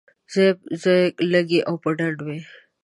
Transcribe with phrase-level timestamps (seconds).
[0.31, 0.49] ځای
[0.83, 2.39] ځای لږې اوبه ډنډ وې.